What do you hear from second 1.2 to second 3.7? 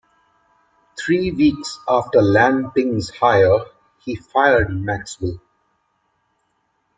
weeks after Lamping's hire,